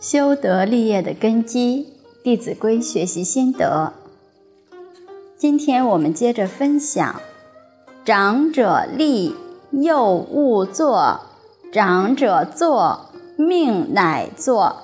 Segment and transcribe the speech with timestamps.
[0.00, 1.88] 修德立业的根基，
[2.22, 3.94] 《弟子规》学习心得。
[5.36, 7.20] 今天我们接着分享：
[8.04, 9.34] 长者立，
[9.72, 11.22] 幼勿坐；
[11.72, 14.76] 长者坐，命乃坐。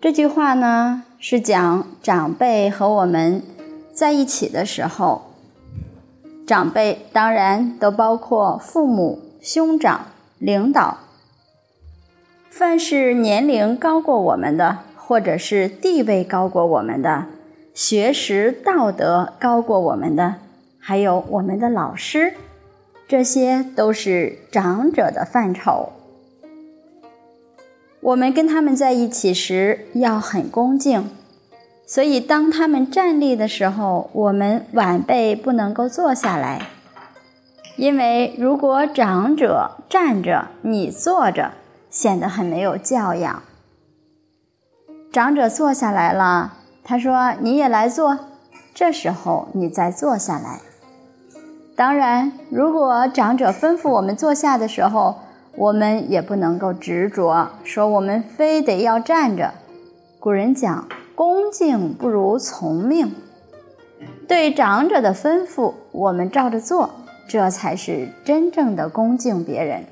[0.00, 3.42] 这句话呢，是讲长辈和我们
[3.92, 5.22] 在一起的时候，
[6.46, 10.06] 长辈当然都包括父母、兄长。
[10.38, 10.98] 领导，
[12.48, 17.26] 凡是年龄高过我们的，或者是地位高过我们的，
[17.74, 20.36] 学识道德高过我们的，
[20.78, 22.34] 还有我们的老师，
[23.08, 25.92] 这些都是长者的范畴。
[28.00, 31.10] 我们跟他们在一起时要很恭敬，
[31.84, 36.68] 所以当他们站立的时候，我们晚辈不能够坐下来。
[37.78, 41.52] 因为如果长者站着，你坐着，
[41.88, 43.40] 显得很没有教养。
[45.12, 48.18] 长者坐下来了，他说：“你也来坐。”
[48.74, 50.58] 这时候你再坐下来。
[51.76, 55.20] 当然，如果长者吩咐我们坐下的时候，
[55.54, 59.54] 我们也不能够执着，说我们非得要站着。
[60.18, 63.14] 古人讲：“恭敬不如从命。”
[64.26, 66.90] 对长者的吩咐，我们照着做。
[67.28, 69.84] 这才是真正的恭敬别人。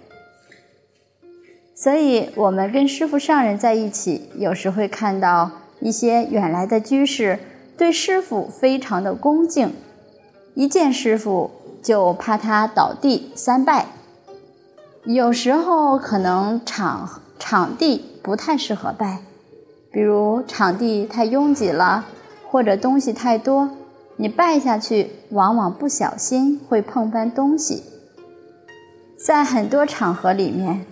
[1.75, 7.39] 所以，我们跟师傅上人在一起，有时会看到一些远来的居士
[7.77, 9.75] 对师傅非常的恭敬，
[10.55, 11.51] 一见师傅
[11.83, 13.89] 就怕他倒地三拜。
[15.05, 19.19] 有时候可能场场地不太适合拜，
[19.93, 22.07] 比如场地太拥挤了，
[22.49, 23.69] 或者东西太多。
[24.17, 27.83] 你拜下去，往往不小心会碰翻东西。
[29.17, 30.87] 在很多场合里面，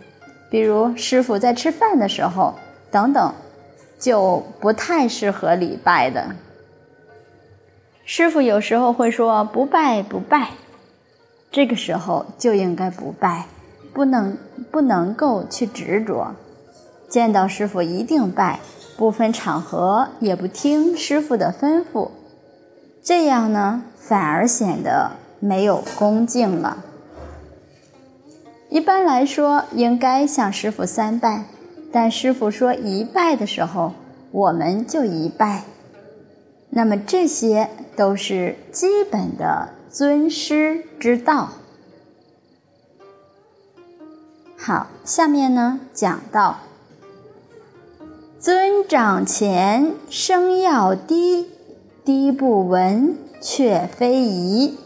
[0.51, 2.55] 比如师傅在吃饭的时候
[2.91, 3.35] 等等，
[3.99, 6.35] 就不太适合礼拜的。
[8.05, 10.51] 师傅有时候会说“不拜不拜”，
[11.51, 13.47] 这个时候就应该不拜，
[13.95, 14.37] 不能
[14.71, 16.35] 不能够去执着。
[17.09, 18.61] 见到师傅一定拜，
[18.99, 22.11] 不分场合，也不听师傅的吩咐。
[23.05, 26.83] 这样呢，反而显得没有恭敬了。
[28.71, 31.45] 一般来说，应该向师傅三拜，
[31.93, 33.93] 但师傅说一拜的时候，
[34.31, 35.65] 我们就一拜。
[36.71, 41.51] 那么这些都是基本的尊师之道。
[44.57, 46.61] 好，下面呢讲到，
[48.41, 51.51] 尊长前，声要低。
[52.05, 54.77] 低不闻，却非宜。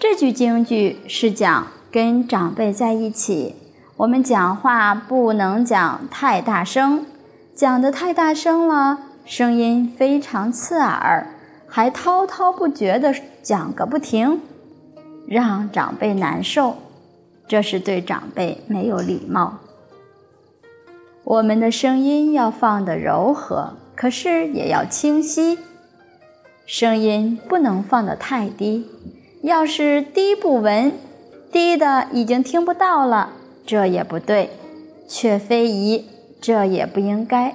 [0.00, 3.54] 这句京剧是讲跟长辈在一起，
[3.98, 7.06] 我们讲话不能讲太大声，
[7.54, 11.28] 讲的太大声了，声音非常刺耳，
[11.68, 14.40] 还滔滔不绝的讲个不停，
[15.28, 16.78] 让长辈难受，
[17.46, 19.58] 这是对长辈没有礼貌。
[21.22, 23.74] 我们的声音要放的柔和。
[23.94, 25.58] 可是也要清晰，
[26.66, 28.86] 声音不能放得太低。
[29.42, 30.92] 要是低不闻，
[31.52, 33.30] 低的已经听不到了，
[33.66, 34.50] 这也不对，
[35.06, 36.06] 却非宜，
[36.40, 37.54] 这也不应该。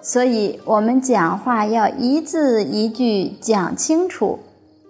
[0.00, 4.40] 所以，我们讲话要一字一句讲清楚，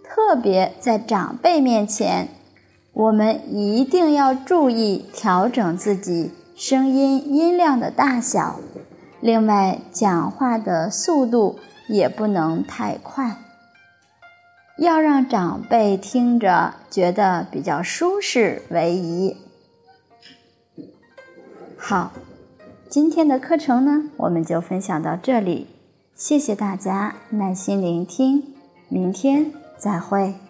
[0.05, 2.29] 特别在长辈面前，
[2.93, 8.61] 我们一定要注意调整自己声音音量的大小。
[9.21, 11.59] 另外，讲话的速度
[11.89, 13.37] 也不能太快，
[14.79, 19.37] 要让长辈听着觉得比较舒适为宜。
[21.77, 22.13] 好，
[22.89, 25.67] 今天的课程呢，我们就分享到这里，
[26.15, 28.55] 谢谢大家耐心聆听，
[28.89, 30.48] 明天再会。